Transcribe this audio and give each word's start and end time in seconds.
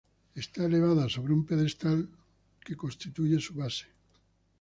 Está 0.43 0.59
elevada 0.65 1.07
sobre 1.15 1.31
un 1.37 1.41
pedestal 1.47 1.99
que 2.65 2.75
constituye 2.83 3.37
su 3.39 3.53
base. 3.61 3.85